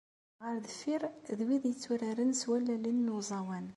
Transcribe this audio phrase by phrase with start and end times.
[0.43, 1.01] Ɣer deffir,
[1.37, 3.67] d wid yetturaren s wallalen n uẓawan.